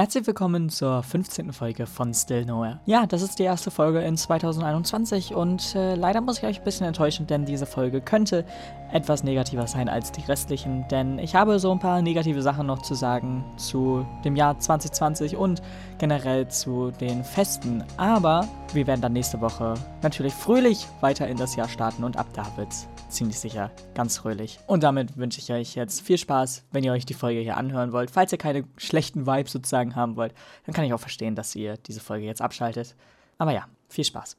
[0.00, 1.52] Herzlich willkommen zur 15.
[1.52, 2.80] Folge von Still Nowhere.
[2.86, 6.64] Ja, das ist die erste Folge in 2021 und äh, leider muss ich euch ein
[6.64, 8.46] bisschen enttäuschen, denn diese Folge könnte
[8.92, 12.80] etwas negativer sein als die restlichen, denn ich habe so ein paar negative Sachen noch
[12.80, 15.60] zu sagen zu dem Jahr 2020 und
[15.98, 17.84] generell zu den Festen.
[17.98, 22.28] Aber wir werden dann nächste Woche natürlich fröhlich weiter in das Jahr starten und ab
[22.32, 24.58] da wird's ziemlich sicher ganz fröhlich.
[24.66, 27.92] Und damit wünsche ich euch jetzt viel Spaß, wenn ihr euch die Folge hier anhören
[27.92, 28.10] wollt.
[28.10, 30.34] Falls ihr keine schlechten Vibes sozusagen haben wollt,
[30.66, 32.96] dann kann ich auch verstehen, dass ihr diese Folge jetzt abschaltet.
[33.38, 34.36] Aber ja, viel Spaß.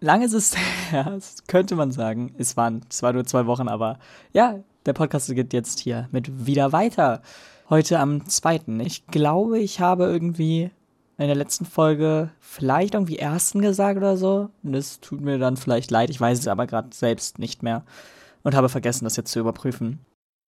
[0.00, 0.56] Lange ist es
[0.90, 2.34] her, könnte man sagen.
[2.38, 3.98] Es waren zwar nur zwei Wochen, aber
[4.32, 7.22] ja, der Podcast geht jetzt hier mit wieder weiter.
[7.70, 8.62] Heute am 2.
[8.80, 10.70] Ich glaube, ich habe irgendwie
[11.18, 14.50] in der letzten Folge vielleicht irgendwie ersten gesagt oder so.
[14.62, 16.10] Und das tut mir dann vielleicht leid.
[16.10, 17.84] Ich weiß es aber gerade selbst nicht mehr
[18.42, 20.00] und habe vergessen, das jetzt zu überprüfen.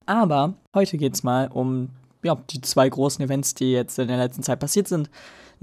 [0.06, 1.90] Aber heute geht es mal um
[2.22, 5.10] ja, die zwei großen Events, die jetzt in der letzten Zeit passiert sind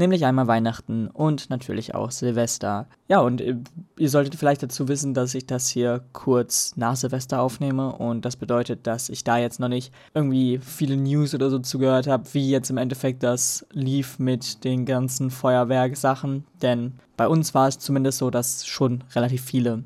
[0.02, 2.88] nämlich einmal Weihnachten und natürlich auch Silvester.
[3.07, 3.55] Ja, und äh,
[3.98, 8.35] ihr solltet vielleicht dazu wissen, dass ich das hier kurz nach Silvester aufnehme und das
[8.35, 12.49] bedeutet, dass ich da jetzt noch nicht irgendwie viele News oder so zugehört habe, wie
[12.49, 18.18] jetzt im Endeffekt das lief mit den ganzen Feuerwerksachen, denn bei uns war es zumindest
[18.18, 19.84] so, dass schon relativ viele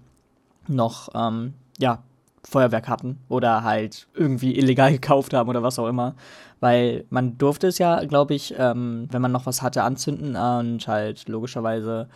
[0.67, 2.01] noch, ähm, ja,
[2.47, 6.15] Feuerwerk hatten oder halt irgendwie illegal gekauft haben oder was auch immer.
[6.59, 10.87] Weil man durfte es ja, glaube ich, ähm, wenn man noch was hatte, anzünden und
[10.87, 12.07] halt logischerweise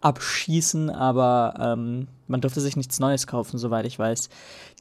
[0.00, 4.28] abschießen, aber ähm, man durfte sich nichts Neues kaufen, soweit ich weiß.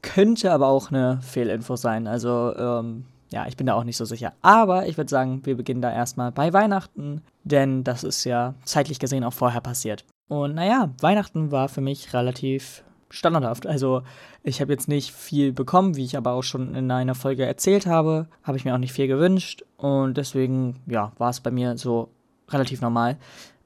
[0.01, 2.07] Könnte aber auch eine Fehlinfo sein.
[2.07, 4.33] Also, ähm, ja, ich bin da auch nicht so sicher.
[4.41, 8.99] Aber ich würde sagen, wir beginnen da erstmal bei Weihnachten, denn das ist ja zeitlich
[8.99, 10.05] gesehen auch vorher passiert.
[10.27, 13.67] Und naja, Weihnachten war für mich relativ standardhaft.
[13.67, 14.01] Also
[14.41, 17.85] ich habe jetzt nicht viel bekommen, wie ich aber auch schon in einer Folge erzählt
[17.85, 18.27] habe.
[18.41, 22.09] Habe ich mir auch nicht viel gewünscht und deswegen, ja, war es bei mir so
[22.49, 23.17] relativ normal.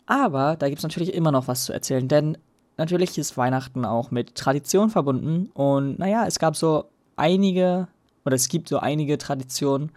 [0.05, 2.37] Aber da gibt es natürlich immer noch was zu erzählen, denn
[2.75, 7.87] natürlich ist Weihnachten auch mit Tradition verbunden und naja, es gab so einige,
[8.25, 9.91] oder es gibt so einige Traditionen,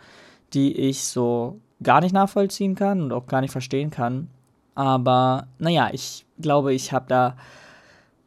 [0.52, 4.28] die ich so gar nicht nachvollziehen kann und auch gar nicht verstehen kann.
[4.76, 7.36] Aber naja, ich glaube, ich habe da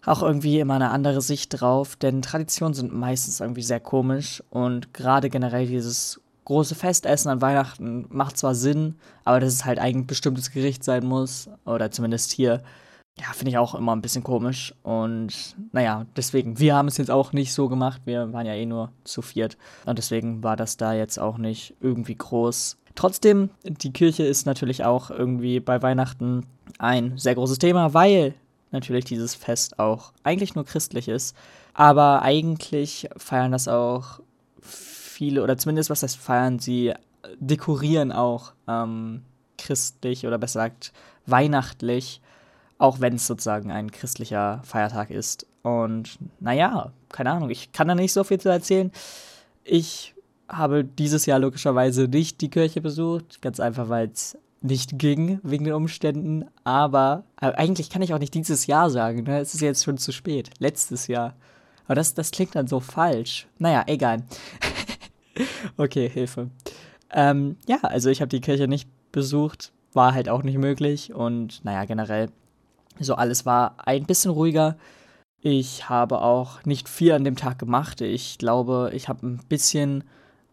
[0.05, 4.93] auch irgendwie immer eine andere Sicht drauf, denn Traditionen sind meistens irgendwie sehr komisch und
[4.93, 10.05] gerade generell dieses große Festessen an Weihnachten macht zwar Sinn, aber dass es halt ein
[10.05, 12.61] bestimmtes Gericht sein muss oder zumindest hier,
[13.17, 17.11] ja, finde ich auch immer ein bisschen komisch und naja, deswegen, wir haben es jetzt
[17.11, 20.75] auch nicht so gemacht, wir waren ja eh nur zu viert und deswegen war das
[20.75, 22.77] da jetzt auch nicht irgendwie groß.
[22.95, 26.45] Trotzdem, die Kirche ist natürlich auch irgendwie bei Weihnachten
[26.77, 28.35] ein sehr großes Thema, weil
[28.73, 31.35] natürlich dieses Fest auch eigentlich nur christlich ist.
[31.73, 34.19] Aber eigentlich feiern das auch
[34.61, 36.93] viele, oder zumindest was heißt feiern, sie
[37.39, 39.23] dekorieren auch ähm,
[39.57, 40.91] christlich oder besser gesagt
[41.25, 42.21] weihnachtlich,
[42.77, 45.47] auch wenn es sozusagen ein christlicher Feiertag ist.
[45.61, 48.91] Und naja, keine Ahnung, ich kann da nicht so viel zu erzählen.
[49.63, 50.13] Ich
[50.49, 55.65] habe dieses Jahr logischerweise nicht die Kirche besucht, ganz einfach, weil es nicht ging wegen
[55.65, 59.39] den Umständen, aber, aber, eigentlich kann ich auch nicht dieses Jahr sagen, ne?
[59.39, 60.49] Es ist jetzt schon zu spät.
[60.59, 61.35] Letztes Jahr.
[61.85, 63.47] Aber das, das klingt dann so falsch.
[63.59, 64.23] Naja, egal.
[65.77, 66.49] okay, Hilfe.
[67.11, 71.63] Ähm, ja, also ich habe die Kirche nicht besucht, war halt auch nicht möglich und
[71.65, 72.29] naja, generell,
[72.99, 74.77] so alles war ein bisschen ruhiger.
[75.41, 77.99] Ich habe auch nicht viel an dem Tag gemacht.
[77.99, 80.05] Ich glaube, ich habe ein bisschen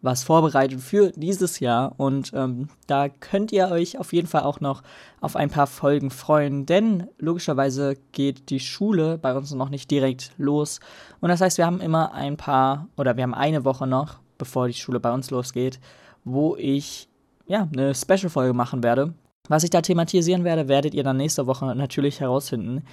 [0.03, 4.61] was vorbereitet für dieses Jahr und ähm, da könnt ihr euch auf jeden Fall auch
[4.61, 4.83] noch
[5.21, 10.33] auf ein paar Folgen freuen, denn logischerweise geht die Schule bei uns noch nicht direkt
[10.39, 10.81] los
[11.21, 14.69] und das heißt, wir haben immer ein paar oder wir haben eine Woche noch, bevor
[14.69, 15.81] die Schule bei uns losgeht,
[16.25, 17.09] wo ich
[17.47, 19.15] ja eine Special-Folge machen werde.
[19.49, 22.85] Was ich da thematisieren werde, werdet ihr dann nächste Woche natürlich herausfinden.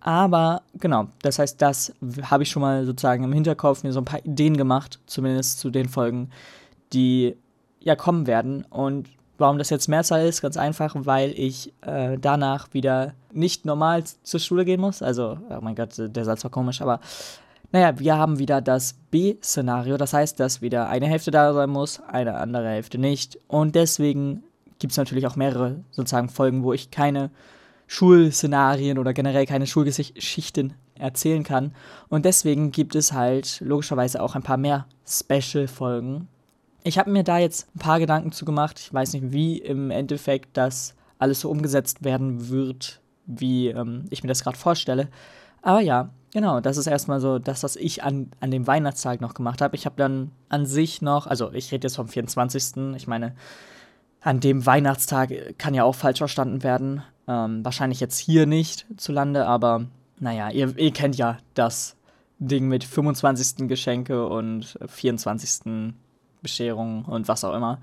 [0.00, 4.06] Aber genau, das heißt, das habe ich schon mal sozusagen im Hinterkopf mir so ein
[4.06, 6.30] paar Ideen gemacht, zumindest zu den Folgen,
[6.92, 7.36] die
[7.80, 8.64] ja kommen werden.
[8.70, 14.04] Und warum das jetzt Mehrzahl ist, ganz einfach, weil ich äh, danach wieder nicht normal
[14.22, 15.02] zur Schule gehen muss.
[15.02, 17.00] Also, oh mein Gott, der Satz war komisch, aber
[17.72, 19.96] naja, wir haben wieder das B-Szenario.
[19.96, 23.38] Das heißt, dass wieder eine Hälfte da sein muss, eine andere Hälfte nicht.
[23.48, 24.42] Und deswegen
[24.78, 27.30] gibt es natürlich auch mehrere sozusagen Folgen, wo ich keine
[27.90, 31.74] Schulszenarien oder generell keine Schulgeschichten erzählen kann.
[32.08, 36.28] Und deswegen gibt es halt logischerweise auch ein paar mehr Special-Folgen.
[36.84, 38.78] Ich habe mir da jetzt ein paar Gedanken zu gemacht.
[38.78, 44.22] Ich weiß nicht, wie im Endeffekt das alles so umgesetzt werden wird, wie ähm, ich
[44.22, 45.08] mir das gerade vorstelle.
[45.60, 49.34] Aber ja, genau, das ist erstmal so das, was ich an, an dem Weihnachtstag noch
[49.34, 49.74] gemacht habe.
[49.74, 52.94] Ich habe dann an sich noch, also ich rede jetzt vom 24.
[52.94, 53.34] Ich meine,
[54.20, 57.02] an dem Weihnachtstag kann ja auch falsch verstanden werden.
[57.30, 59.86] Ähm, wahrscheinlich jetzt hier nicht zu Lande, aber
[60.18, 61.96] naja, ihr, ihr kennt ja das
[62.40, 63.68] Ding mit 25.
[63.68, 65.94] Geschenke und 24.
[66.42, 67.78] Bescherung und was auch immer.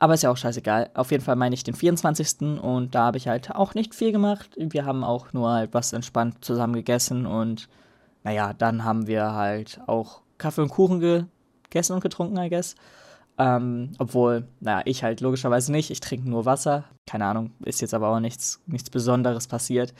[0.00, 0.90] Aber ist ja auch scheißegal.
[0.94, 2.60] Auf jeden Fall meine ich den 24.
[2.60, 4.50] und da habe ich halt auch nicht viel gemacht.
[4.56, 7.68] Wir haben auch nur halt was entspannt zusammen gegessen und
[8.24, 12.74] naja, dann haben wir halt auch Kaffee und Kuchen gegessen und getrunken, I guess.
[13.38, 15.90] Ähm, obwohl, naja, ich halt logischerweise nicht.
[15.90, 16.84] Ich trinke nur Wasser.
[17.06, 19.94] Keine Ahnung, ist jetzt aber auch nichts, nichts Besonderes passiert.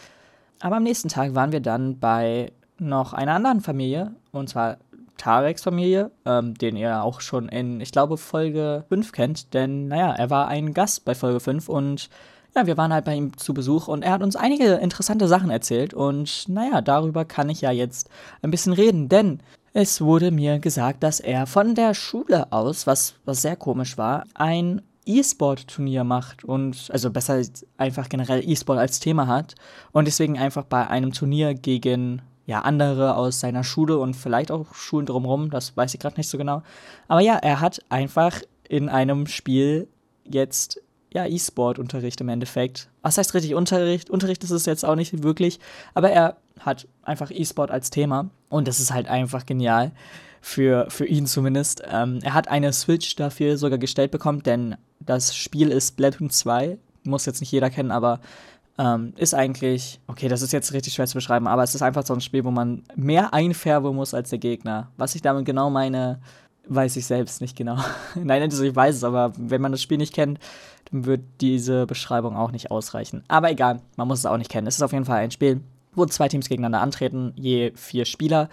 [0.61, 4.79] Aber am nächsten Tag waren wir dann bei noch einer anderen Familie, und zwar
[5.17, 10.15] Tareks Familie, ähm, den ihr auch schon in, ich glaube, Folge 5 kennt, denn, naja,
[10.15, 12.09] er war ein Gast bei Folge 5 und
[12.57, 15.51] ja, wir waren halt bei ihm zu Besuch und er hat uns einige interessante Sachen
[15.51, 18.09] erzählt und, naja, darüber kann ich ja jetzt
[18.43, 19.41] ein bisschen reden, denn
[19.73, 24.25] es wurde mir gesagt, dass er von der Schule aus, was, was sehr komisch war,
[24.35, 27.41] ein E-Sport-Turnier macht und also besser
[27.79, 29.55] einfach generell E-Sport als Thema hat
[29.93, 34.75] und deswegen einfach bei einem Turnier gegen ja andere aus seiner Schule und vielleicht auch
[34.75, 36.63] Schulen drumherum, das weiß ich gerade nicht so genau.
[37.07, 39.89] Aber ja, er hat einfach in einem Spiel
[40.25, 40.81] jetzt
[41.13, 42.89] ja E-Sport-Unterricht im Endeffekt.
[43.03, 44.11] Was heißt richtig Unterricht?
[44.11, 45.59] Unterricht ist es jetzt auch nicht wirklich,
[45.95, 49.93] aber er hat einfach E-Sport als Thema und das ist halt einfach genial
[50.41, 51.83] für, für ihn zumindest.
[51.91, 56.79] Ähm, er hat eine Switch dafür sogar gestellt bekommen, denn das Spiel ist Splatoon 2.
[57.05, 58.21] Muss jetzt nicht jeder kennen, aber
[58.79, 62.07] ähm, ist eigentlich, okay, das ist jetzt richtig schwer zu beschreiben, aber es ist einfach
[62.07, 64.91] so ein Spiel, wo man mehr einfärben muss als der Gegner.
[64.97, 66.21] Was ich damit genau meine,
[66.69, 67.79] weiß ich selbst nicht genau.
[68.15, 70.39] Nein, also ich weiß es, aber wenn man das Spiel nicht kennt,
[70.91, 73.25] dann wird diese Beschreibung auch nicht ausreichen.
[73.29, 74.67] Aber egal, man muss es auch nicht kennen.
[74.67, 75.61] Es ist auf jeden Fall ein Spiel,
[75.99, 78.49] wo zwei Teams gegeneinander antreten, je vier Spieler.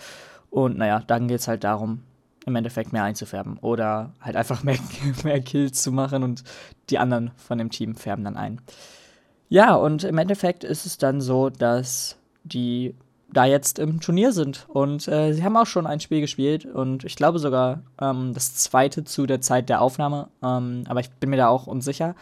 [0.49, 2.01] Und naja, dann geht es halt darum,
[2.45, 4.77] im Endeffekt mehr einzufärben oder halt einfach mehr,
[5.23, 6.43] mehr Kills zu machen und
[6.89, 8.61] die anderen von dem Team färben dann ein.
[9.49, 12.95] Ja, und im Endeffekt ist es dann so, dass die
[13.31, 17.03] da jetzt im Turnier sind und äh, sie haben auch schon ein Spiel gespielt und
[17.03, 21.31] ich glaube sogar ähm, das zweite zu der Zeit der Aufnahme, ähm, aber ich bin
[21.31, 22.15] mir da auch unsicher.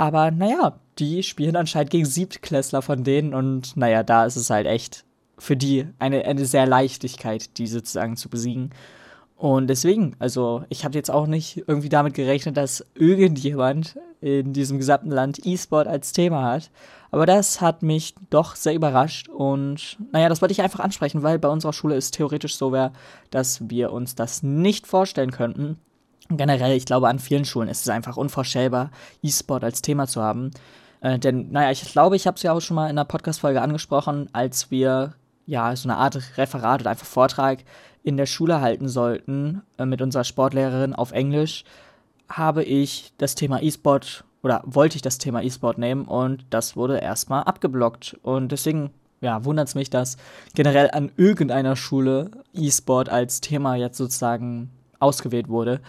[0.00, 4.66] Aber naja, die spielen anscheinend gegen Siebtklässler von denen und naja, da ist es halt
[4.66, 5.04] echt
[5.36, 8.70] für die eine, eine sehr Leichtigkeit, die sozusagen zu besiegen.
[9.36, 14.78] Und deswegen, also ich habe jetzt auch nicht irgendwie damit gerechnet, dass irgendjemand in diesem
[14.78, 16.70] gesamten Land E-Sport als Thema hat.
[17.10, 21.38] Aber das hat mich doch sehr überrascht und naja, das wollte ich einfach ansprechen, weil
[21.38, 22.92] bei unserer Schule es theoretisch so wäre,
[23.30, 25.76] dass wir uns das nicht vorstellen könnten.
[26.30, 28.90] Generell, ich glaube, an vielen Schulen ist es einfach unvorstellbar,
[29.22, 30.52] E-Sport als Thema zu haben.
[31.00, 33.60] Äh, denn, naja, ich glaube, ich habe es ja auch schon mal in einer Podcast-Folge
[33.60, 35.14] angesprochen, als wir
[35.46, 37.58] ja so eine Art Referat oder einfach Vortrag
[38.02, 41.64] in der Schule halten sollten äh, mit unserer Sportlehrerin auf Englisch,
[42.28, 46.98] habe ich das Thema E-Sport oder wollte ich das Thema E-Sport nehmen und das wurde
[46.98, 48.18] erstmal abgeblockt.
[48.22, 48.90] Und deswegen,
[49.20, 50.16] ja, wundert es mich, dass
[50.54, 55.80] generell an irgendeiner Schule E-Sport als Thema jetzt sozusagen ausgewählt wurde.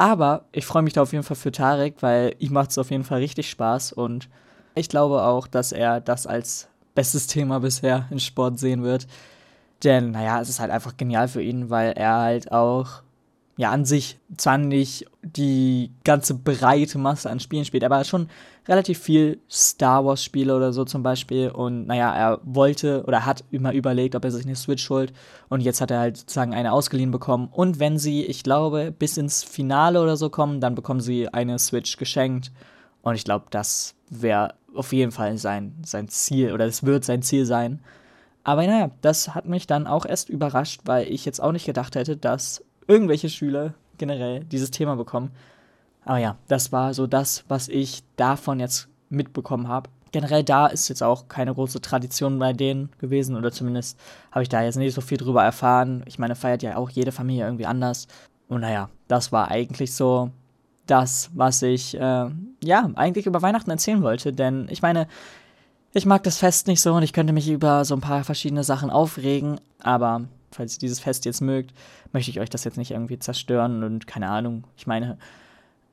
[0.00, 2.90] Aber ich freue mich da auf jeden Fall für Tarek, weil ihm macht es auf
[2.90, 4.30] jeden Fall richtig Spaß und
[4.74, 9.06] ich glaube auch, dass er das als bestes Thema bisher in Sport sehen wird.
[9.84, 13.02] Denn, naja, es ist halt einfach genial für ihn, weil er halt auch,
[13.56, 18.28] ja, an sich zwar nicht die ganze breite Masse an Spielen spielt, aber schon
[18.66, 21.50] relativ viel Star Wars-Spiele oder so zum Beispiel.
[21.50, 25.12] Und, naja, er wollte oder hat immer überlegt, ob er sich eine Switch holt.
[25.48, 27.48] Und jetzt hat er halt sozusagen eine ausgeliehen bekommen.
[27.50, 31.58] Und wenn sie, ich glaube, bis ins Finale oder so kommen, dann bekommen sie eine
[31.58, 32.52] Switch geschenkt.
[33.02, 37.22] Und ich glaube, das wäre auf jeden Fall sein, sein Ziel oder es wird sein
[37.22, 37.80] Ziel sein.
[38.44, 41.94] Aber naja, das hat mich dann auch erst überrascht, weil ich jetzt auch nicht gedacht
[41.94, 45.30] hätte, dass irgendwelche Schüler generell dieses Thema bekommen.
[46.04, 49.88] Aber ja, das war so das, was ich davon jetzt mitbekommen habe.
[50.12, 53.96] Generell da ist jetzt auch keine große Tradition bei denen gewesen oder zumindest
[54.32, 56.02] habe ich da jetzt nicht so viel drüber erfahren.
[56.06, 58.08] Ich meine, feiert ja auch jede Familie irgendwie anders.
[58.48, 60.30] Und naja, das war eigentlich so
[60.86, 62.28] das, was ich äh,
[62.64, 64.32] ja eigentlich über Weihnachten erzählen wollte.
[64.32, 65.06] Denn ich meine,
[65.92, 68.64] ich mag das Fest nicht so und ich könnte mich über so ein paar verschiedene
[68.64, 71.74] Sachen aufregen, aber falls ihr dieses Fest jetzt mögt,
[72.12, 74.64] möchte ich euch das jetzt nicht irgendwie zerstören und keine Ahnung.
[74.76, 75.18] Ich meine,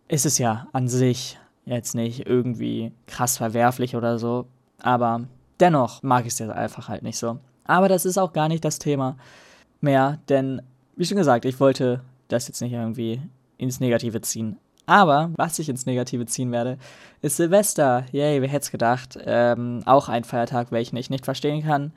[0.08, 4.48] ist es ja an sich jetzt nicht irgendwie krass verwerflich oder so,
[4.80, 5.26] aber
[5.60, 7.40] dennoch mag ich es jetzt einfach halt nicht so.
[7.66, 9.18] Aber das ist auch gar nicht das Thema
[9.82, 10.62] mehr, denn
[10.96, 13.22] wie schon gesagt, ich wollte das jetzt nicht irgendwie
[13.58, 14.58] ins Negative ziehen.
[14.86, 16.78] Aber was ich ins Negative ziehen werde,
[17.22, 18.06] ist Silvester.
[18.14, 19.20] Yay, wer hätte es gedacht?
[19.26, 21.92] Ähm, auch ein Feiertag, welchen ich nicht verstehen kann.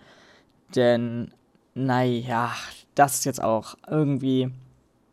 [0.75, 1.33] Denn,
[1.75, 2.53] naja,
[2.95, 4.51] das ist jetzt auch irgendwie,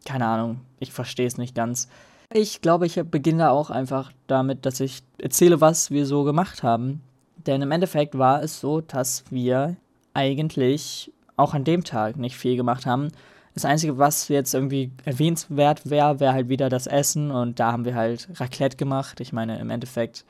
[0.06, 1.88] keine Ahnung, ich verstehe es nicht ganz.
[2.34, 7.02] Ich glaube, ich beginne auch einfach damit, dass ich erzähle, was wir so gemacht haben.
[7.46, 9.78] Denn im Endeffekt war es so, dass wir
[10.14, 13.10] eigentlich auch an dem Tag nicht viel gemacht haben.
[13.54, 17.86] Das Einzige, was jetzt irgendwie erwähnenswert wäre, wäre halt wieder das Essen und da haben
[17.86, 19.20] wir halt Raclette gemacht.
[19.20, 20.26] Ich meine, im Endeffekt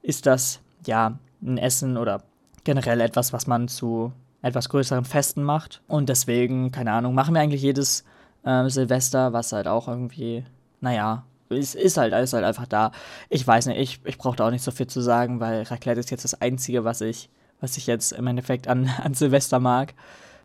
[0.00, 2.22] ist das ja ein Essen oder
[2.64, 4.12] generell etwas, was man zu
[4.42, 5.80] etwas größeren Festen macht.
[5.86, 8.04] Und deswegen, keine Ahnung, machen wir eigentlich jedes
[8.44, 10.44] äh, Silvester, was halt auch irgendwie,
[10.80, 12.92] naja, es ist halt, ist halt einfach da.
[13.28, 16.00] Ich weiß nicht, ich, ich brauche da auch nicht so viel zu sagen, weil Raclette
[16.00, 17.28] ist jetzt das Einzige, was ich,
[17.60, 19.94] was ich jetzt im Endeffekt an, an Silvester mag.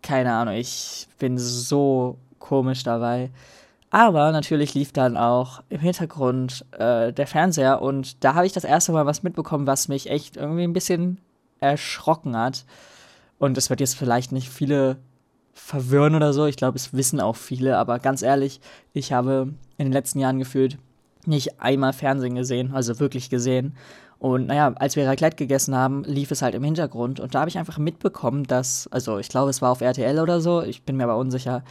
[0.02, 3.32] Keine Ahnung, ich bin so komisch dabei.
[3.90, 8.66] Aber natürlich lief dann auch im Hintergrund äh, der Fernseher und da habe ich das
[8.66, 11.20] erste Mal was mitbekommen, was mich echt irgendwie ein bisschen
[11.62, 12.66] erschrocken hat.
[13.40, 14.98] Und es wird jetzt vielleicht nicht viele
[15.54, 16.46] verwirren oder so.
[16.46, 18.60] Ich glaube, es wissen auch viele, aber ganz ehrlich,
[18.94, 20.78] ich habe in den letzten Jahren gefühlt
[21.26, 23.76] nicht einmal Fernsehen gesehen, also wirklich gesehen.
[24.20, 27.50] Und naja, als wir Raclette gegessen haben, lief es halt im Hintergrund und da habe
[27.50, 30.98] ich einfach mitbekommen, dass, also ich glaube, es war auf RTL oder so, ich bin
[30.98, 31.64] mir aber unsicher,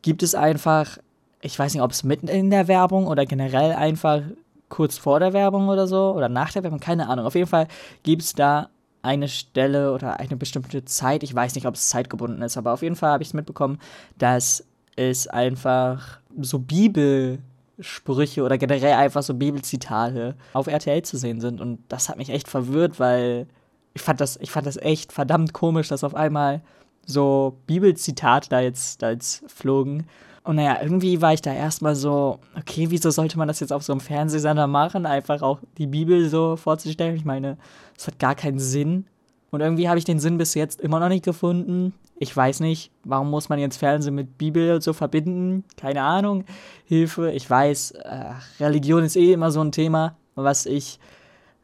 [0.00, 0.98] gibt es einfach,
[1.42, 4.22] ich weiß nicht, ob es mitten in der Werbung oder generell einfach
[4.68, 7.26] kurz vor der Werbung oder so oder nach der Werbung, keine Ahnung.
[7.26, 7.68] Auf jeden Fall
[8.02, 8.70] gibt es da
[9.02, 12.82] eine Stelle oder eine bestimmte Zeit, ich weiß nicht, ob es zeitgebunden ist, aber auf
[12.82, 13.78] jeden Fall habe ich es mitbekommen,
[14.16, 14.64] dass
[14.96, 21.80] es einfach so Bibelsprüche oder generell einfach so Bibelzitate auf RTL zu sehen sind und
[21.88, 23.46] das hat mich echt verwirrt, weil
[23.94, 26.62] ich fand das, ich fand das echt verdammt komisch, dass auf einmal
[27.04, 30.06] so Bibelzitate da jetzt, da jetzt flogen.
[30.44, 33.84] Und naja, irgendwie war ich da erstmal so, okay, wieso sollte man das jetzt auf
[33.84, 35.06] so einem Fernsehsender machen?
[35.06, 37.14] Einfach auch die Bibel so vorzustellen.
[37.14, 37.58] Ich meine,
[37.96, 39.06] es hat gar keinen Sinn.
[39.50, 41.92] Und irgendwie habe ich den Sinn bis jetzt immer noch nicht gefunden.
[42.18, 45.64] Ich weiß nicht, warum muss man jetzt Fernsehen mit Bibel so verbinden?
[45.76, 46.44] Keine Ahnung.
[46.86, 47.30] Hilfe.
[47.32, 50.98] Ich weiß, äh, Religion ist eh immer so ein Thema, was ich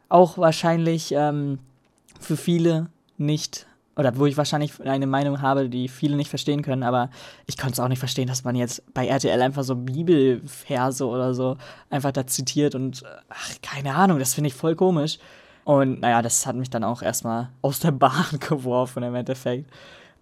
[0.07, 1.59] auch wahrscheinlich ähm,
[2.19, 3.67] für viele nicht
[3.99, 7.09] oder wo ich wahrscheinlich eine Meinung habe, die viele nicht verstehen können, aber
[7.47, 11.33] ich konnte es auch nicht verstehen, dass man jetzt bei RTL einfach so Bibelverse oder
[11.33, 11.57] so
[11.89, 15.19] einfach da zitiert und ach, keine Ahnung, das finde ich voll komisch.
[15.65, 19.69] Und naja, das hat mich dann auch erstmal aus der Bahn geworfen im Endeffekt.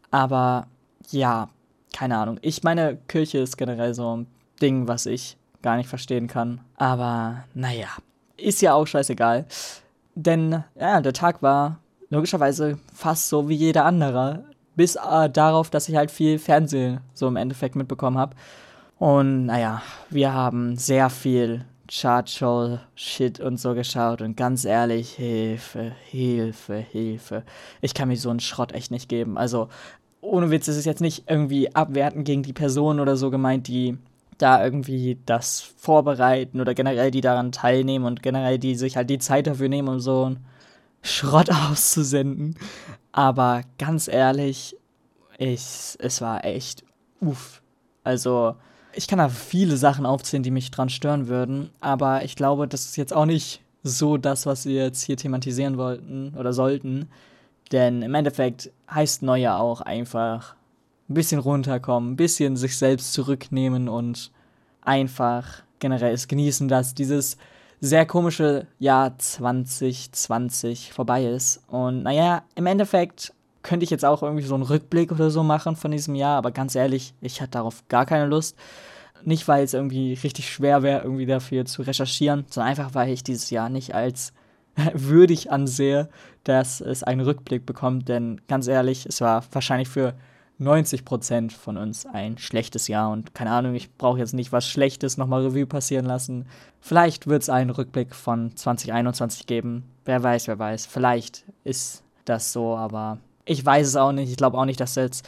[0.10, 0.66] Aber
[1.12, 1.48] ja,
[1.94, 2.40] keine Ahnung.
[2.42, 4.28] Ich meine, Kirche ist generell so ein
[4.60, 6.62] Ding, was ich gar nicht verstehen kann.
[6.78, 7.90] Aber naja,
[8.38, 9.46] ist ja auch scheißegal.
[10.16, 11.78] Denn ja, der Tag war
[12.10, 14.44] logischerweise fast so wie jeder andere.
[14.76, 18.36] Bis äh, darauf, dass ich halt viel Fernsehen so im Endeffekt mitbekommen habe.
[19.00, 26.76] Und naja, wir haben sehr viel Chart-Show-Shit und so geschaut und ganz ehrlich, Hilfe, Hilfe,
[26.76, 27.44] Hilfe.
[27.82, 29.38] Ich kann mir so einen Schrott echt nicht geben.
[29.38, 29.70] Also,
[30.22, 33.98] ohne Witz ist es jetzt nicht irgendwie abwertend gegen die Person oder so gemeint, die
[34.38, 39.20] da irgendwie das vorbereiten oder generell die daran teilnehmen und generell die sich halt die
[39.20, 40.36] Zeit dafür nehmen und so.
[41.08, 42.56] Schrott auszusenden.
[43.12, 44.76] Aber ganz ehrlich,
[45.38, 46.84] ich, es war echt
[47.20, 47.62] uff.
[48.04, 48.56] Also,
[48.94, 52.86] ich kann da viele Sachen aufzählen, die mich dran stören würden, aber ich glaube, das
[52.86, 57.10] ist jetzt auch nicht so das, was wir jetzt hier thematisieren wollten oder sollten.
[57.72, 60.56] Denn im Endeffekt heißt Neujahr auch einfach
[61.10, 64.32] ein bisschen runterkommen, ein bisschen sich selbst zurücknehmen und
[64.82, 67.38] einfach generell es genießen, dass dieses
[67.80, 71.62] sehr komische Jahr 2020 vorbei ist.
[71.68, 75.76] Und naja, im Endeffekt könnte ich jetzt auch irgendwie so einen Rückblick oder so machen
[75.76, 78.56] von diesem Jahr, aber ganz ehrlich, ich hatte darauf gar keine Lust.
[79.24, 83.24] Nicht, weil es irgendwie richtig schwer wäre, irgendwie dafür zu recherchieren, sondern einfach, weil ich
[83.24, 84.32] dieses Jahr nicht als
[84.94, 86.08] würdig ansehe,
[86.44, 88.08] dass es einen Rückblick bekommt.
[88.10, 90.14] Denn ganz ehrlich, es war wahrscheinlich für
[90.60, 93.12] 90 Prozent von uns ein schlechtes Jahr.
[93.12, 96.48] Und keine Ahnung, ich brauche jetzt nicht was Schlechtes nochmal Revue passieren lassen.
[96.82, 99.84] Vielleicht wird es einen Rückblick von 2021 geben.
[100.06, 100.86] Wer weiß, wer weiß.
[100.86, 104.30] Vielleicht ist das so, aber ich weiß es auch nicht.
[104.30, 105.28] Ich glaube auch nicht, dass jetzt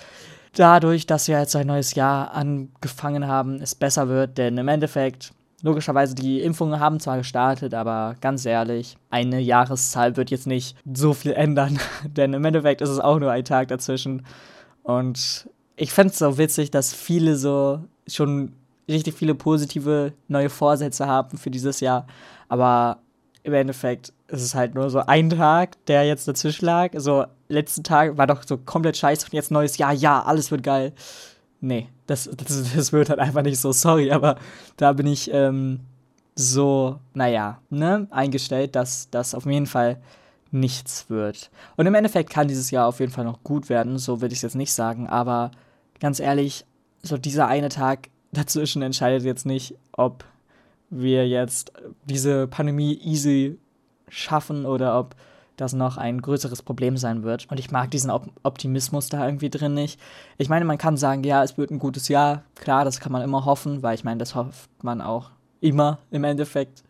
[0.56, 4.38] dadurch, dass wir jetzt ein neues Jahr angefangen haben, es besser wird.
[4.38, 10.32] Denn im Endeffekt, logischerweise, die Impfungen haben zwar gestartet, aber ganz ehrlich, eine Jahreszahl wird
[10.32, 11.80] jetzt nicht so viel ändern.
[12.04, 14.26] Denn im Endeffekt ist es auch nur ein Tag dazwischen.
[14.90, 18.54] Und ich fände es so witzig, dass viele so schon
[18.88, 22.08] richtig viele positive neue Vorsätze haben für dieses Jahr.
[22.48, 22.98] Aber
[23.44, 26.94] im Endeffekt ist es halt nur so ein Tag, der jetzt dazwischen lag.
[26.96, 30.64] So, letzten Tag war doch so komplett scheiße und jetzt neues Jahr, ja, alles wird
[30.64, 30.92] geil.
[31.62, 34.38] Nee, das, das, das wird halt einfach nicht so, sorry, aber
[34.76, 35.82] da bin ich ähm,
[36.34, 40.02] so, naja, ne, eingestellt, dass das auf jeden Fall
[40.52, 41.52] nichts wird.
[41.76, 44.40] Und im Endeffekt kann dieses Jahr auf jeden Fall noch gut werden, so würde ich
[44.40, 45.52] es jetzt nicht sagen, aber
[46.00, 46.66] ganz ehrlich,
[47.02, 50.24] so dieser eine Tag dazwischen entscheidet jetzt nicht, ob
[50.90, 51.72] wir jetzt
[52.06, 53.58] diese Pandemie easy
[54.08, 55.16] schaffen oder ob
[55.56, 57.48] das noch ein größeres Problem sein wird.
[57.52, 60.00] Und ich mag diesen Op Optimismus da irgendwie drin nicht.
[60.38, 62.44] Ich meine, man kann sagen, ja, es wird ein gutes Jahr.
[62.56, 66.24] Klar, das kann man immer hoffen, weil ich meine, das hofft man auch immer im
[66.24, 66.84] Endeffekt.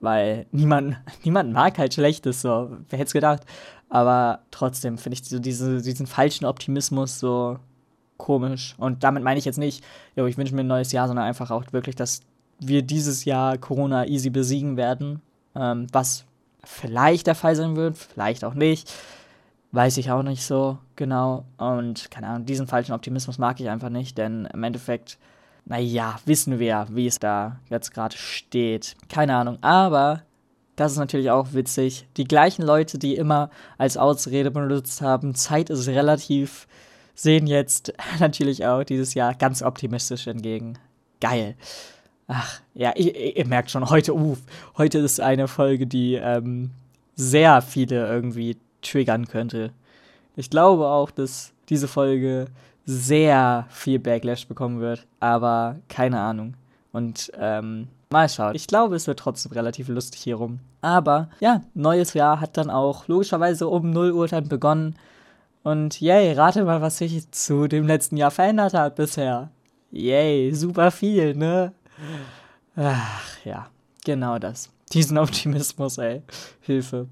[0.00, 2.76] Weil niemand, niemand mag halt Schlechtes, so.
[2.88, 3.42] Wer hätte es gedacht?
[3.88, 7.58] Aber trotzdem finde ich so diese, diesen falschen Optimismus so
[8.16, 8.74] komisch.
[8.78, 9.84] Und damit meine ich jetzt nicht,
[10.16, 12.20] jo, ich wünsche mir ein neues Jahr, sondern einfach auch wirklich, dass
[12.58, 15.20] wir dieses Jahr Corona easy besiegen werden.
[15.54, 16.24] Ähm, was
[16.64, 18.92] vielleicht der Fall sein wird, vielleicht auch nicht.
[19.72, 21.44] Weiß ich auch nicht so genau.
[21.56, 25.18] Und keine Ahnung, diesen falschen Optimismus mag ich einfach nicht, denn im Endeffekt,
[25.66, 28.96] naja, wissen wir, wie es da jetzt gerade steht.
[29.08, 29.58] Keine Ahnung.
[29.62, 30.22] Aber
[30.76, 32.06] das ist natürlich auch witzig.
[32.16, 36.66] Die gleichen Leute, die immer als Ausrede benutzt haben, Zeit ist relativ,
[37.14, 40.78] sehen jetzt natürlich auch dieses Jahr ganz optimistisch entgegen.
[41.20, 41.54] Geil.
[42.26, 44.40] Ach, ja, ihr, ihr merkt schon, heute, uff,
[44.76, 46.70] heute ist eine Folge, die ähm,
[47.14, 49.72] sehr viele irgendwie triggern könnte.
[50.36, 52.46] Ich glaube auch, dass diese Folge
[52.84, 56.54] sehr viel Backlash bekommen wird, aber keine Ahnung.
[56.92, 58.54] Und ähm, mal schauen.
[58.54, 60.60] Ich glaube, es wird trotzdem relativ lustig hier rum.
[60.80, 64.96] Aber ja, neues Jahr hat dann auch logischerweise um 0 Uhr dann begonnen.
[65.62, 69.50] Und yay, rate mal, was sich zu dem letzten Jahr verändert hat bisher.
[69.90, 71.72] Yay, super viel, ne?
[72.76, 73.66] Ach ja,
[74.04, 74.70] genau das.
[74.92, 76.22] Diesen Optimismus, ey.
[76.60, 77.08] Hilfe.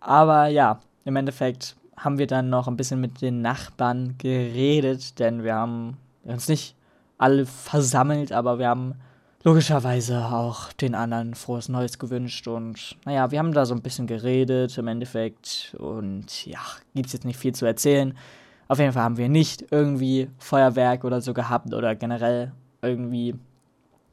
[0.00, 5.42] Aber ja, im Endeffekt haben wir dann noch ein bisschen mit den Nachbarn geredet, denn
[5.42, 6.74] wir haben uns nicht
[7.18, 8.94] alle versammelt, aber wir haben
[9.42, 14.06] logischerweise auch den anderen frohes Neues gewünscht und naja, wir haben da so ein bisschen
[14.06, 16.60] geredet im Endeffekt und ja,
[16.94, 18.16] gibt es jetzt nicht viel zu erzählen.
[18.68, 22.52] Auf jeden Fall haben wir nicht irgendwie Feuerwerk oder so gehabt oder generell
[22.82, 23.34] irgendwie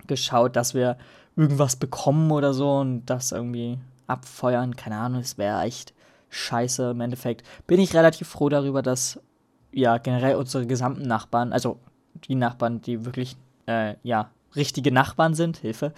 [0.07, 0.97] geschaut, dass wir
[1.35, 3.77] irgendwas bekommen oder so und das irgendwie
[4.07, 4.75] abfeuern.
[4.75, 5.93] Keine Ahnung, es wäre echt
[6.29, 6.91] scheiße.
[6.91, 9.19] Im Endeffekt bin ich relativ froh darüber, dass
[9.71, 11.79] ja generell unsere gesamten Nachbarn, also
[12.27, 13.35] die Nachbarn, die wirklich
[13.67, 15.93] äh, ja richtige Nachbarn sind, Hilfe,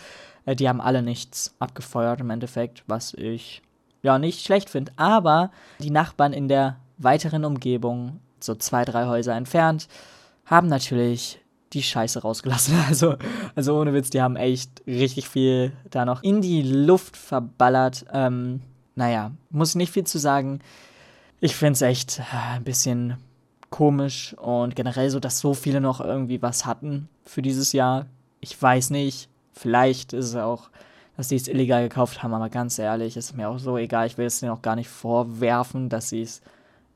[0.45, 3.61] äh, die haben alle nichts abgefeuert im Endeffekt, was ich
[4.01, 4.91] ja nicht schlecht finde.
[4.95, 9.87] Aber die Nachbarn in der weiteren Umgebung, so zwei, drei Häuser entfernt,
[10.45, 11.39] haben natürlich
[11.73, 12.75] die Scheiße rausgelassen.
[12.87, 13.15] Also,
[13.55, 18.05] also ohne Witz, die haben echt richtig viel da noch in die Luft verballert.
[18.11, 18.61] Ähm,
[18.97, 20.59] naja, muss nicht viel zu sagen.
[21.39, 23.17] Ich finde es echt äh, ein bisschen
[23.69, 28.05] komisch und generell so, dass so viele noch irgendwie was hatten für dieses Jahr.
[28.39, 30.69] Ich weiß nicht, vielleicht ist es auch,
[31.15, 34.07] dass sie es illegal gekauft haben, aber ganz ehrlich, ist mir auch so egal.
[34.07, 36.41] Ich will es denen auch gar nicht vorwerfen, dass sie es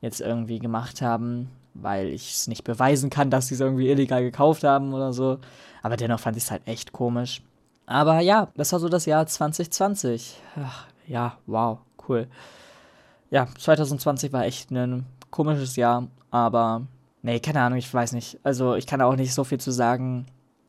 [0.00, 4.22] jetzt irgendwie gemacht haben weil ich es nicht beweisen kann, dass sie es irgendwie illegal
[4.22, 5.38] gekauft haben oder so.
[5.82, 7.42] Aber dennoch fand ich es halt echt komisch.
[7.86, 10.40] Aber ja, das war so das Jahr 2020.
[10.62, 12.28] Ach, ja, wow, cool.
[13.30, 16.86] Ja, 2020 war echt ein komisches Jahr, aber
[17.22, 18.38] nee, keine Ahnung, ich weiß nicht.
[18.42, 20.26] Also ich kann auch nicht so viel zu sagen.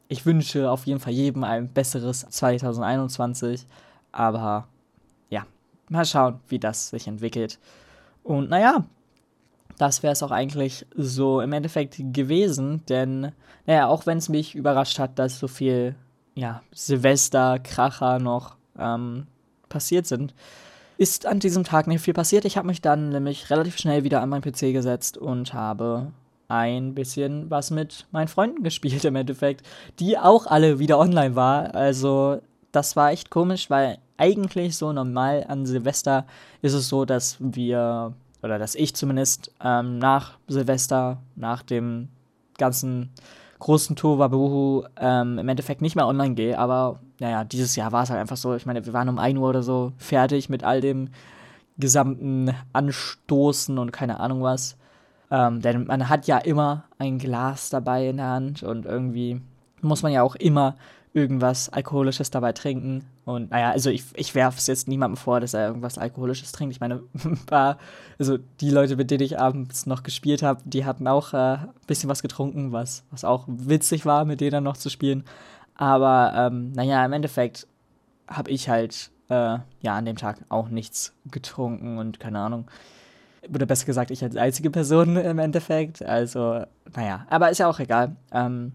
[0.08, 3.67] Ich wünsche auf jeden Fall jedem ein besseres 2021,
[4.12, 4.67] aber
[5.30, 5.46] ja,
[5.89, 7.60] mal schauen, wie das sich entwickelt.
[8.24, 8.86] Und naja,
[9.78, 13.32] das wäre es auch eigentlich so im Endeffekt gewesen, denn,
[13.65, 15.96] naja, auch wenn es mich überrascht hat, dass so viel,
[16.36, 19.28] ja, Silvester-Kracher noch ähm,
[19.69, 20.34] passiert sind,
[21.04, 22.46] ist an diesem Tag nicht viel passiert.
[22.46, 26.13] Ich habe mich dann nämlich relativ schnell wieder an meinen PC gesetzt und habe
[26.48, 29.68] ein bisschen was mit meinen Freunden gespielt im Endeffekt,
[30.00, 31.76] die auch alle wieder online war.
[31.76, 32.39] Also
[32.72, 36.26] das war echt komisch, weil eigentlich so normal an Silvester
[36.62, 42.08] ist es so, dass wir oder dass ich zumindest ähm, nach Silvester, nach dem
[42.58, 43.10] ganzen
[43.63, 46.60] großen Tour Wabuhu ähm, im Endeffekt nicht mehr online gehe.
[46.60, 48.54] Aber naja, dieses Jahr war es halt einfach so.
[48.56, 51.08] Ich meine, wir waren um 1 Uhr oder so fertig mit all dem
[51.78, 54.76] gesamten Anstoßen und keine Ahnung was.
[55.32, 59.41] Ähm, denn man hat ja immer ein Glas dabei in der Hand und irgendwie
[59.82, 60.76] muss man ja auch immer
[61.13, 63.06] irgendwas Alkoholisches dabei trinken.
[63.26, 66.76] Und naja, also ich, ich werfe es jetzt niemandem vor, dass er irgendwas Alkoholisches trinkt.
[66.76, 67.04] Ich meine,
[67.48, 67.78] war,
[68.20, 71.70] also die Leute, mit denen ich abends noch gespielt habe, die hatten auch äh, ein
[71.88, 75.24] bisschen was getrunken, was, was auch witzig war, mit denen noch zu spielen.
[75.76, 77.68] Aber ähm, naja, im Endeffekt
[78.28, 82.70] habe ich halt äh, ja an dem Tag auch nichts getrunken und keine Ahnung.
[83.54, 86.04] Oder besser gesagt, ich als einzige Person im Endeffekt.
[86.04, 86.64] Also,
[86.96, 88.16] naja, aber ist ja auch egal.
[88.32, 88.74] Ähm,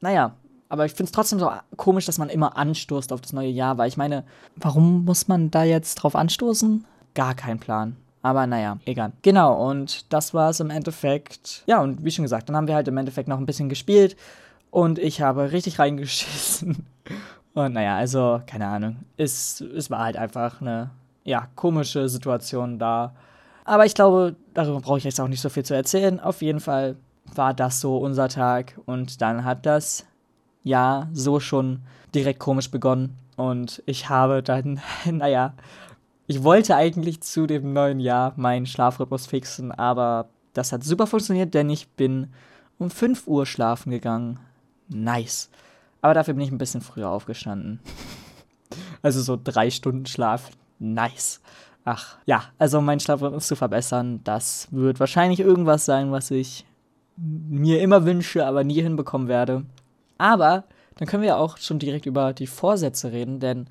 [0.00, 0.36] naja,
[0.68, 3.78] aber ich finde es trotzdem so komisch, dass man immer anstoßt auf das neue Jahr,
[3.78, 4.24] weil ich meine,
[4.56, 6.84] warum muss man da jetzt drauf anstoßen?
[7.14, 7.96] Gar kein Plan.
[8.22, 9.12] Aber naja, egal.
[9.22, 11.62] Genau, und das war es im Endeffekt.
[11.66, 14.16] Ja, und wie schon gesagt, dann haben wir halt im Endeffekt noch ein bisschen gespielt
[14.70, 16.86] und ich habe richtig reingeschissen.
[17.54, 18.98] Und naja, also, keine Ahnung.
[19.16, 20.90] Es, es war halt einfach eine,
[21.24, 23.14] ja, komische Situation da.
[23.64, 26.20] Aber ich glaube, darüber brauche ich jetzt auch nicht so viel zu erzählen.
[26.20, 26.94] Auf jeden Fall
[27.34, 28.78] war das so unser Tag.
[28.86, 30.06] Und dann hat das
[30.68, 31.80] Jahr so schon
[32.14, 33.16] direkt komisch begonnen.
[33.36, 35.54] Und ich habe dann, naja,
[36.26, 41.54] ich wollte eigentlich zu dem neuen Jahr meinen Schlafrhythmus fixen, aber das hat super funktioniert,
[41.54, 42.28] denn ich bin
[42.78, 44.38] um 5 Uhr schlafen gegangen.
[44.88, 45.50] Nice.
[46.00, 47.80] Aber dafür bin ich ein bisschen früher aufgestanden.
[49.00, 50.50] Also so drei Stunden Schlaf.
[50.80, 51.40] Nice.
[51.84, 56.66] Ach, ja, also mein Schlafrhythmus zu verbessern, das wird wahrscheinlich irgendwas sein, was ich
[57.16, 59.64] mir immer wünsche, aber nie hinbekommen werde.
[60.18, 60.64] Aber
[60.96, 63.68] dann können wir ja auch schon direkt über die Vorsätze reden, denn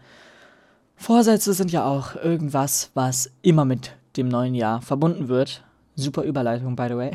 [0.96, 5.64] Vorsätze sind ja auch irgendwas, was immer mit dem neuen Jahr verbunden wird.
[5.96, 7.12] Super Überleitung, by the way.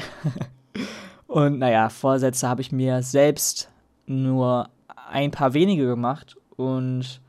[1.27, 3.71] Und naja, Vorsätze habe ich mir selbst
[4.07, 4.68] nur
[5.11, 7.21] ein paar wenige gemacht und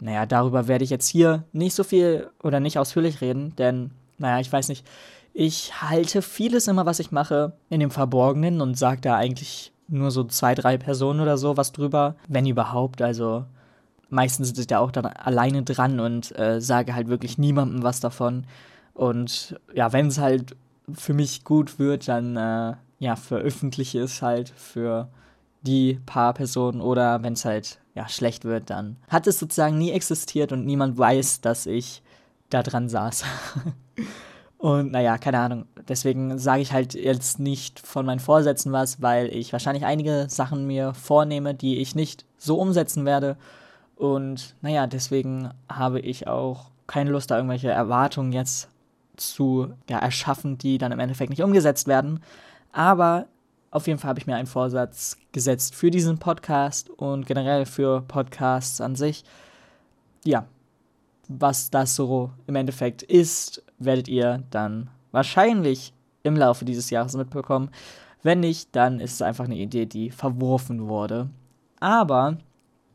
[0.00, 4.40] naja, darüber werde ich jetzt hier nicht so viel oder nicht ausführlich reden, denn naja,
[4.40, 4.86] ich weiß nicht,
[5.32, 10.10] ich halte vieles immer, was ich mache, in dem Verborgenen und sage da eigentlich nur
[10.10, 13.02] so zwei, drei Personen oder so was drüber, wenn überhaupt.
[13.02, 13.44] Also
[14.08, 18.00] meistens sitze ich da auch dann alleine dran und äh, sage halt wirklich niemandem was
[18.00, 18.44] davon.
[18.94, 20.56] Und ja, wenn es halt
[20.92, 25.08] für mich gut wird, dann äh, ja, veröffentliche es halt für
[25.62, 29.90] die paar Personen oder wenn es halt ja schlecht wird, dann hat es sozusagen nie
[29.90, 32.02] existiert und niemand weiß, dass ich
[32.48, 33.24] da dran saß.
[34.60, 35.64] Und naja, keine Ahnung.
[35.88, 40.66] Deswegen sage ich halt jetzt nicht von meinen Vorsätzen was, weil ich wahrscheinlich einige Sachen
[40.66, 43.38] mir vornehme, die ich nicht so umsetzen werde.
[43.96, 48.68] Und naja, deswegen habe ich auch keine Lust, da irgendwelche Erwartungen jetzt
[49.16, 52.20] zu ja, erschaffen, die dann im Endeffekt nicht umgesetzt werden.
[52.70, 53.28] Aber
[53.70, 58.02] auf jeden Fall habe ich mir einen Vorsatz gesetzt für diesen Podcast und generell für
[58.02, 59.24] Podcasts an sich.
[60.22, 60.44] Ja,
[61.30, 65.92] was das so im Endeffekt ist, werdet ihr dann wahrscheinlich
[66.24, 67.70] im Laufe dieses Jahres mitbekommen.
[68.22, 71.30] Wenn nicht, dann ist es einfach eine Idee, die verworfen wurde.
[71.78, 72.36] Aber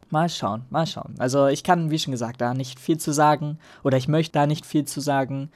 [0.10, 1.16] mal schauen, mal schauen.
[1.18, 4.46] Also ich kann, wie schon gesagt, da nicht viel zu sagen oder ich möchte da
[4.46, 5.50] nicht viel zu sagen.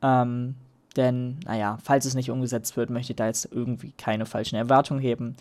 [0.00, 0.54] Ähm,
[0.96, 5.00] denn, naja, falls es nicht umgesetzt wird, möchte ich da jetzt irgendwie keine falschen Erwartungen
[5.00, 5.34] heben.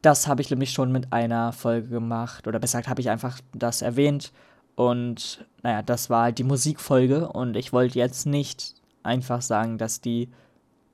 [0.00, 2.46] Das habe ich nämlich schon mit einer Folge gemacht.
[2.46, 4.32] Oder besser gesagt, habe ich einfach das erwähnt.
[4.76, 7.28] Und naja, das war halt die Musikfolge.
[7.28, 10.28] Und ich wollte jetzt nicht einfach sagen, dass die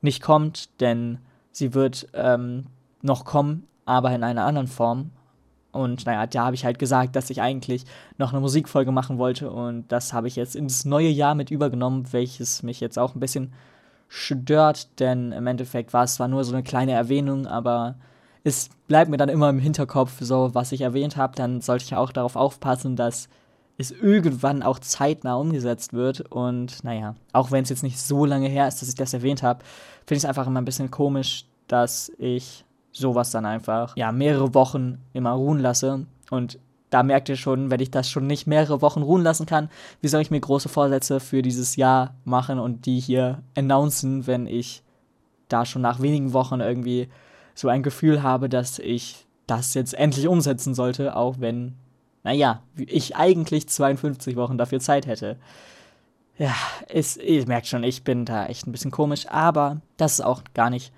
[0.00, 1.18] nicht kommt, denn
[1.52, 2.66] sie wird ähm,
[3.02, 5.10] noch kommen, aber in einer anderen Form.
[5.72, 7.84] Und naja, da habe ich halt gesagt, dass ich eigentlich
[8.18, 9.50] noch eine Musikfolge machen wollte.
[9.50, 13.20] Und das habe ich jetzt ins neue Jahr mit übergenommen, welches mich jetzt auch ein
[13.20, 13.52] bisschen
[14.08, 17.94] stört, denn im Endeffekt war es zwar nur so eine kleine Erwähnung, aber
[18.42, 21.94] es bleibt mir dann immer im Hinterkopf, so was ich erwähnt habe, dann sollte ich
[21.94, 23.28] auch darauf aufpassen, dass
[23.80, 26.20] es irgendwann auch zeitnah umgesetzt wird.
[26.20, 29.42] Und naja, auch wenn es jetzt nicht so lange her ist, dass ich das erwähnt
[29.42, 29.64] habe,
[30.06, 34.54] finde ich es einfach immer ein bisschen komisch, dass ich sowas dann einfach ja mehrere
[34.54, 36.06] Wochen immer ruhen lasse.
[36.30, 36.58] Und
[36.90, 40.08] da merkt ihr schon, wenn ich das schon nicht mehrere Wochen ruhen lassen kann, wie
[40.08, 44.82] soll ich mir große Vorsätze für dieses Jahr machen und die hier announcen, wenn ich
[45.48, 47.08] da schon nach wenigen Wochen irgendwie
[47.54, 51.74] so ein Gefühl habe, dass ich das jetzt endlich umsetzen sollte, auch wenn,
[52.22, 55.37] naja, ich eigentlich 52 Wochen dafür Zeit hätte.
[56.38, 56.54] Ja,
[56.88, 60.42] es, ihr merkt schon, ich bin da echt ein bisschen komisch, aber das ist auch
[60.54, 60.92] gar nicht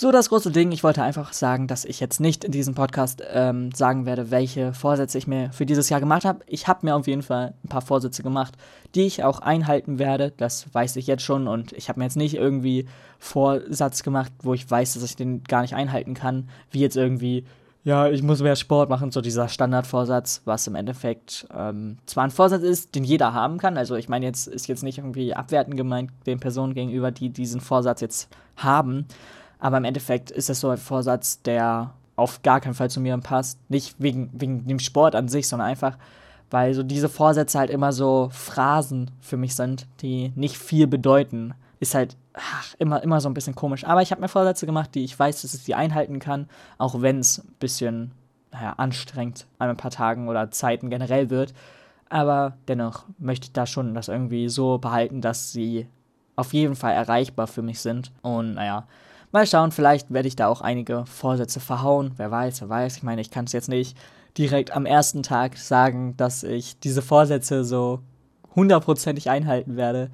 [0.00, 3.20] so das große Ding, ich wollte einfach sagen, dass ich jetzt nicht in diesem Podcast
[3.32, 6.44] ähm, sagen werde, welche Vorsätze ich mir für dieses Jahr gemacht habe.
[6.46, 8.54] Ich habe mir auf jeden Fall ein paar Vorsätze gemacht,
[8.94, 10.32] die ich auch einhalten werde.
[10.36, 12.86] Das weiß ich jetzt schon und ich habe mir jetzt nicht irgendwie
[13.18, 17.44] Vorsatz gemacht, wo ich weiß, dass ich den gar nicht einhalten kann, wie jetzt irgendwie,
[17.88, 22.30] ja, ich muss mehr Sport machen, so dieser Standardvorsatz, was im Endeffekt ähm, zwar ein
[22.30, 23.78] Vorsatz ist, den jeder haben kann.
[23.78, 27.62] Also ich meine, jetzt ist jetzt nicht irgendwie abwertend gemeint den Personen gegenüber, die diesen
[27.62, 29.06] Vorsatz jetzt haben.
[29.58, 33.16] Aber im Endeffekt ist das so ein Vorsatz, der auf gar keinen Fall zu mir
[33.16, 33.58] passt.
[33.70, 35.96] Nicht wegen, wegen dem Sport an sich, sondern einfach,
[36.50, 41.54] weil so diese Vorsätze halt immer so Phrasen für mich sind, die nicht viel bedeuten.
[41.80, 43.84] Ist halt ach, immer, immer so ein bisschen komisch.
[43.84, 46.48] Aber ich habe mir Vorsätze gemacht, die ich weiß, dass ich die einhalten kann,
[46.78, 48.12] auch wenn es ein bisschen
[48.52, 51.52] naja, anstrengend an ein paar Tagen oder Zeiten generell wird.
[52.08, 55.86] Aber dennoch möchte ich da schon das irgendwie so behalten, dass sie
[56.36, 58.12] auf jeden Fall erreichbar für mich sind.
[58.22, 58.86] Und naja,
[59.30, 62.12] Mal schauen, vielleicht werde ich da auch einige Vorsätze verhauen.
[62.16, 62.96] Wer weiß, wer weiß.
[62.96, 63.96] Ich meine, ich kann es jetzt nicht
[64.38, 68.00] direkt am ersten Tag sagen, dass ich diese Vorsätze so
[68.56, 70.10] hundertprozentig einhalten werde.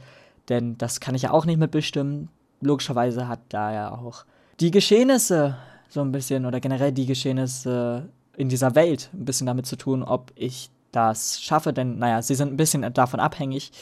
[0.48, 2.28] Denn das kann ich ja auch nicht mitbestimmen.
[2.60, 4.24] Logischerweise hat da ja auch
[4.60, 5.56] die Geschehnisse
[5.88, 10.02] so ein bisschen oder generell die Geschehnisse in dieser Welt ein bisschen damit zu tun,
[10.02, 13.72] ob ich das schaffe, denn naja, sie sind ein bisschen davon abhängig.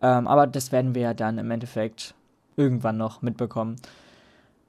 [0.00, 2.14] Ähm, aber das werden wir ja dann im Endeffekt
[2.56, 3.76] irgendwann noch mitbekommen.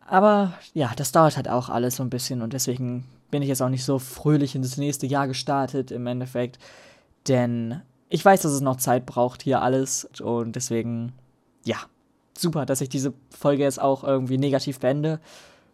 [0.05, 3.61] Aber ja, das dauert halt auch alles so ein bisschen und deswegen bin ich jetzt
[3.61, 6.59] auch nicht so fröhlich ins nächste Jahr gestartet im Endeffekt.
[7.27, 11.11] Denn ich weiß, dass es noch Zeit braucht hier alles und deswegen,
[11.67, 11.77] ja,
[12.37, 15.19] super, dass ich diese Folge jetzt auch irgendwie negativ beende.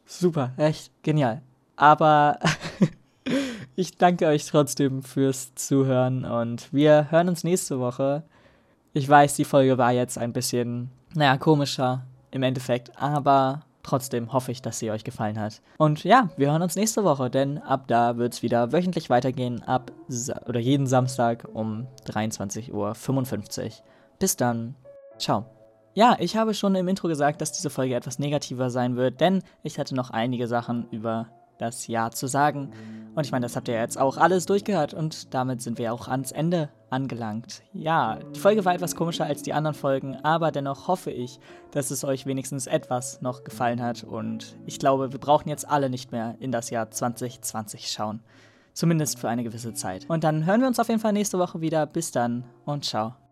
[0.06, 1.41] Super, echt genial.
[1.75, 2.39] Aber
[3.75, 8.23] ich danke euch trotzdem fürs Zuhören und wir hören uns nächste Woche.
[8.93, 14.53] Ich weiß, die Folge war jetzt ein bisschen, naja, komischer im Endeffekt, aber Trotzdem hoffe
[14.53, 15.62] ich, dass sie euch gefallen hat.
[15.77, 19.62] Und ja, wir hören uns nächste Woche, denn ab da wird es wieder wöchentlich weitergehen,
[19.62, 19.91] ab
[20.47, 23.73] oder jeden Samstag um 23.55 Uhr.
[24.19, 24.75] Bis dann.
[25.17, 25.45] Ciao.
[25.93, 29.43] Ja, ich habe schon im Intro gesagt, dass diese Folge etwas negativer sein wird, denn
[29.62, 31.27] ich hatte noch einige Sachen über
[31.60, 32.71] das Jahr zu sagen.
[33.15, 36.08] Und ich meine, das habt ihr jetzt auch alles durchgehört und damit sind wir auch
[36.08, 37.62] ans Ende angelangt.
[37.73, 41.39] Ja, die Folge war etwas komischer als die anderen Folgen, aber dennoch hoffe ich,
[41.71, 45.89] dass es euch wenigstens etwas noch gefallen hat und ich glaube, wir brauchen jetzt alle
[45.89, 48.21] nicht mehr in das Jahr 2020 schauen.
[48.73, 50.10] Zumindest für eine gewisse Zeit.
[50.10, 51.86] Und dann hören wir uns auf jeden Fall nächste Woche wieder.
[51.86, 53.22] Bis dann und ciao.